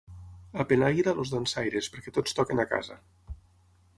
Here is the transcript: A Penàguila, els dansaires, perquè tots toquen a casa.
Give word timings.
A 0.63 0.63
Penàguila, 0.71 1.13
els 1.23 1.33
dansaires, 1.33 1.91
perquè 1.97 2.15
tots 2.17 2.37
toquen 2.39 2.63
a 2.63 2.67
casa. 2.75 2.97